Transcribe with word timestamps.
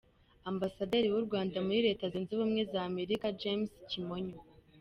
Ambasaderi 0.51 1.07
w’u 1.13 1.25
Rwanda 1.27 1.57
muri 1.65 1.79
Reta 1.87 2.03
zunze 2.11 2.31
ubumwe 2.33 2.61
za 2.71 2.79
Amerika 2.89 3.25
James 3.41 3.71
Kimonyo. 3.89 4.37